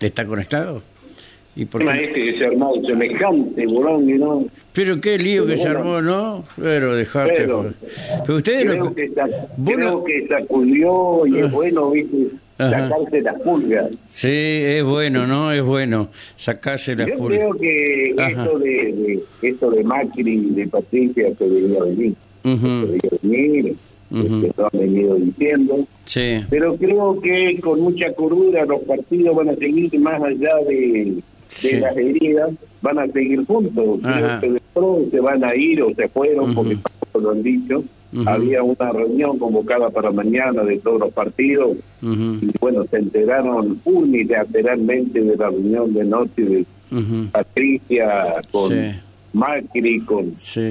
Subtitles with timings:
[0.00, 0.82] ¿Está conectado?
[1.54, 2.04] ¿Y por qué?
[2.04, 4.44] este que se armó semejante bolón, ¿no?
[4.74, 6.44] Pero qué lío que se armó, ¿no?
[6.60, 7.32] Pero dejate.
[7.34, 7.72] Pero,
[8.26, 8.94] pero ustedes creo, lo...
[8.94, 9.10] que,
[9.64, 11.50] creo que sacudió y es ah.
[11.50, 12.28] bueno, ¿viste?
[12.58, 13.90] sacarse las pulgas.
[14.10, 15.50] Sí, es bueno, ¿no?
[15.50, 17.40] Es bueno sacarse las pulgas.
[17.40, 22.14] Yo creo que esto de, de, esto de Macri y de Patricia se debería venir.
[22.44, 23.76] Uh Se debería venir
[24.10, 25.86] que lo han venido diciendo.
[26.04, 26.44] Sí.
[26.48, 31.22] Pero creo que con mucha cordura los partidos van a seguir más allá de,
[31.80, 32.50] las heridas,
[32.82, 34.00] van a seguir juntos.
[34.02, 36.78] Creo que de pronto se van a ir o se fueron, porque
[37.20, 37.84] lo han dicho.
[38.24, 41.76] Había una reunión convocada para mañana de todos los partidos.
[42.02, 46.66] Y bueno, se enteraron unilateralmente de la reunión de noche de
[47.32, 48.72] Patricia con...
[49.32, 50.70] Macri, con sí,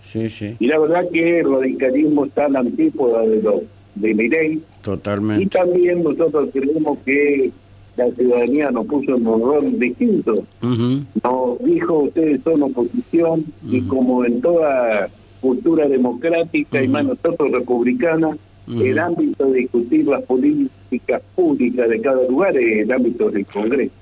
[0.00, 3.62] Sí, y la verdad que el radicalismo está en la antípoda de, lo,
[3.94, 4.60] de Mirey.
[4.82, 5.44] Totalmente.
[5.44, 7.50] Y también nosotros creemos que
[7.96, 10.44] la ciudadanía nos puso en un rol distinto.
[10.62, 15.08] Nos dijo, ustedes son oposición, y como en toda
[15.40, 18.36] cultura democrática y más nosotros republicana,
[18.68, 23.92] el ámbito de discutir las políticas públicas de cada lugar es el ámbito del Congreso.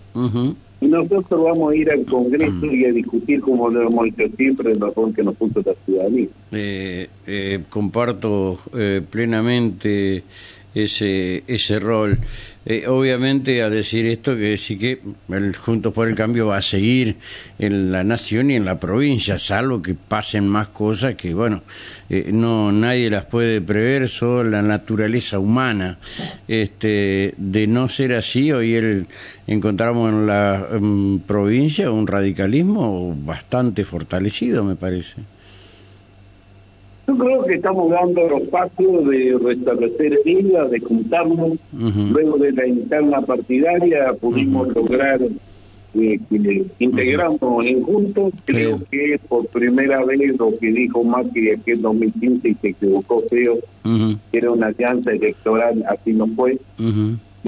[0.84, 4.72] Y nosotros vamos a ir al Congreso y a discutir como lo hemos hecho siempre
[4.72, 6.26] el razón que nos puso la ciudadanía.
[6.52, 10.22] Eh, eh, comparto eh, plenamente
[10.74, 12.18] ese, ese rol.
[12.66, 16.62] Eh, obviamente, a decir esto, que sí que el Juntos por el Cambio va a
[16.62, 17.16] seguir
[17.58, 21.62] en la nación y en la provincia, salvo que pasen más cosas que, bueno,
[22.08, 25.98] eh, no nadie las puede prever, solo la naturaleza humana.
[26.48, 29.06] Este, de no ser así, hoy el,
[29.46, 30.66] encontramos en la
[31.26, 35.33] provincia un radicalismo bastante fortalecido, me parece.
[37.14, 41.52] Yo creo que estamos dando los pasos de restablecer vida, de juntarnos.
[41.72, 48.32] Luego de la interna partidaria pudimos lograr eh, que integramos en juntos.
[48.44, 53.22] Creo que por primera vez lo que dijo Macri aquí en 2015 y se equivocó
[53.30, 53.58] feo,
[54.32, 56.58] era una alianza electoral, así no fue.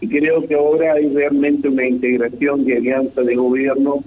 [0.00, 4.04] Y creo que ahora hay realmente una integración de alianza de gobierno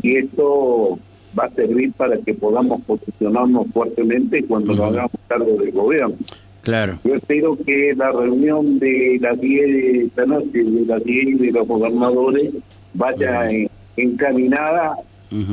[0.00, 0.98] y esto
[1.38, 6.16] va a servir para que podamos posicionarnos fuertemente cuando lo hagamos cargo del gobierno.
[6.62, 6.98] Claro.
[7.04, 11.52] Yo espero que la reunión de las 10 de esta noche, de las 10 de
[11.52, 12.54] los gobernadores,
[12.94, 13.48] vaya
[13.96, 14.96] encaminada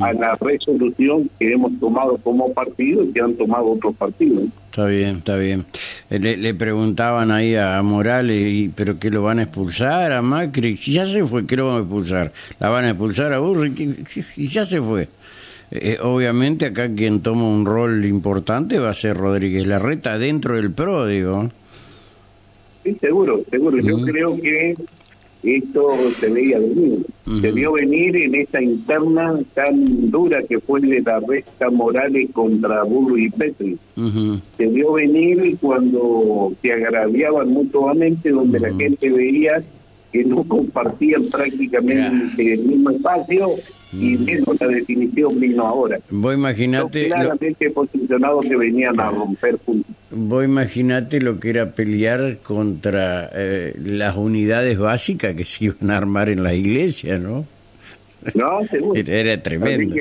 [0.01, 4.45] a la resolución que hemos tomado como partido y que han tomado otros partidos.
[4.69, 5.65] Está bien, está bien.
[6.09, 10.77] Eh, le, preguntaban ahí a Morales, y, ¿pero qué lo van a expulsar a Macri?
[10.77, 12.31] Si ya se fue, ¿qué lo van a expulsar?
[12.59, 13.95] ¿La van a expulsar a Burri?
[14.35, 15.09] Y ya se fue.
[15.72, 20.72] Eh, obviamente acá quien toma un rol importante va a ser Rodríguez Larreta dentro del
[20.72, 21.50] PRO, digo.
[22.84, 23.79] Sí, seguro, seguro.
[23.79, 24.75] Yo creo que
[25.44, 27.06] esto se veía venir.
[27.41, 32.84] Se vio venir en esta interna tan dura que fue de la resta Morales contra
[32.84, 33.78] Burro y Petri.
[34.57, 39.63] Se vio venir cuando se agraviaban mutuamente, donde la gente veía
[40.12, 43.56] que no compartían prácticamente el mismo espacio
[43.93, 45.99] y menos la definición vino ahora.
[46.09, 47.07] Vos imaginate...
[47.07, 49.95] claramente posicionado que venían a romper puntos.
[50.11, 55.97] Vos imaginate lo que era pelear contra eh, las unidades básicas que se iban a
[55.97, 57.45] armar en la iglesia, ¿no?
[58.35, 58.99] No, seguro.
[58.99, 59.95] Era, tremendo.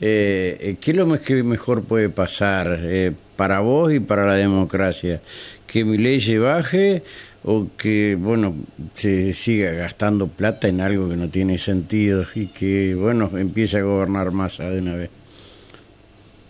[0.00, 5.20] Eh, ¿Qué es lo que mejor puede pasar eh, para vos y para la democracia?
[5.66, 7.02] ¿Que mi ley se baje
[7.44, 8.54] o que, bueno,
[8.94, 13.82] se siga gastando plata en algo que no tiene sentido y que, bueno, empiece a
[13.82, 15.10] gobernar más de una vez.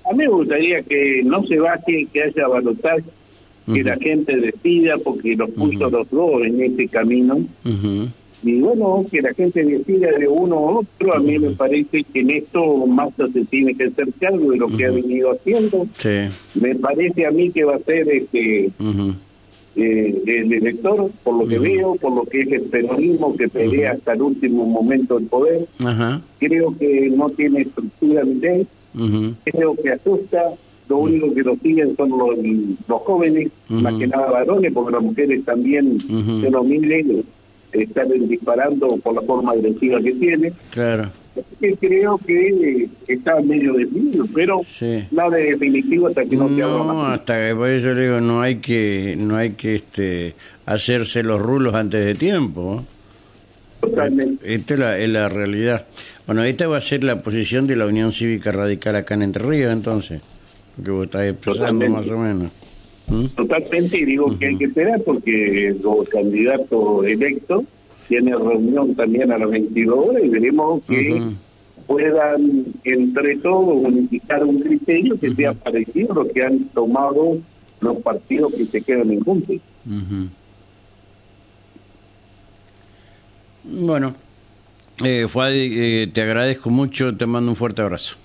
[0.09, 3.03] A mí me gustaría que no se baje, que haya balotaje,
[3.72, 7.44] que la gente decida, porque los puso los dos en este camino.
[8.44, 12.21] Y bueno, que la gente decida de uno u otro, a mí me parece que
[12.21, 15.88] en esto Massa se tiene que hacer cargo de lo que ha venido haciendo.
[16.54, 18.71] Me parece a mí que va a ser este
[19.77, 23.93] eh, el elector, por lo que veo, por lo que es el peronismo que pelea
[23.93, 25.66] hasta el último momento el poder.
[26.39, 28.66] Creo que no tiene estructura ni ley,
[29.45, 30.53] creo que asusta.
[30.87, 32.37] Lo único que lo siguen son los,
[32.87, 37.25] los jóvenes, más que nada varones, porque las mujeres también se lo miren,
[37.72, 40.53] están disparando por la forma agresiva que tiene.
[40.71, 41.10] Claro
[41.81, 44.60] creo que está medio definido, pero
[45.10, 48.57] nada de definitivo hasta que no, No, hasta que por eso le digo, no hay
[48.57, 50.34] que, no hay que este,
[50.66, 52.84] hacerse los rulos antes de tiempo.
[53.81, 54.54] Totalmente.
[54.54, 55.86] Esta es la, es la realidad.
[56.27, 59.45] Bueno, esta va a ser la posición de la Unión Cívica Radical acá en Entre
[59.45, 60.22] Ríos, entonces,
[60.75, 62.51] porque vos estás expresando más o menos.
[63.09, 63.27] ¿Mm?
[63.36, 67.65] Totalmente, y digo que hay que esperar porque los candidatos electos
[68.09, 71.33] tiene reunión también a las 22 horas y veremos que
[71.86, 77.39] puedan entre todos unificar un criterio que sea parecido a lo que han tomado
[77.80, 79.56] los partidos que se quedan en juntos.
[83.65, 84.15] Bueno,
[85.03, 88.16] eh, eh, te agradezco mucho, te mando un fuerte abrazo.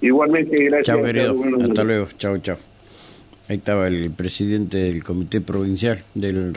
[0.00, 0.86] Igualmente, gracias.
[0.86, 1.36] Chao, querido.
[1.62, 2.08] Hasta luego.
[2.18, 2.58] Chao, chao.
[3.48, 6.52] Ahí estaba el presidente del comité provincial del